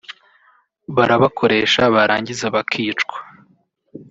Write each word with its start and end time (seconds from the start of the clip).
barabakoresha 0.95 1.81
barangiza 1.95 2.45
bakicwa 2.55 3.17